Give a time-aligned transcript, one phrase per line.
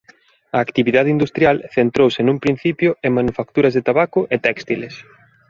[0.55, 4.93] A actividade industrial centrouse nun principio en manufacturas de tabaco e téxtiles.